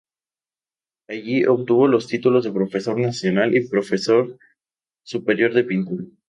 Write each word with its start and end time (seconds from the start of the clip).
Allí 1.07 1.45
obtuvo 1.45 1.87
los 1.87 2.07
títulos 2.07 2.43
de 2.43 2.51
Profesor 2.51 2.99
Nacional 2.99 3.55
y 3.55 3.67
Profesor 3.67 4.35
Superior 5.03 5.53
de 5.53 5.63
Pintura. 5.63 6.05